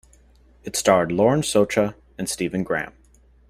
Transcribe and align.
It 0.63 0.75
starred 0.75 1.11
Lauren 1.11 1.41
Socha 1.41 1.93
and 2.17 2.27
Stephen 2.27 2.63
Graham. 2.63 2.93